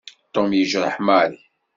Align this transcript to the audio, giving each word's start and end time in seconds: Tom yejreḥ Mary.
Tom 0.33 0.47
yejreḥ 0.55 0.95
Mary. 1.07 1.39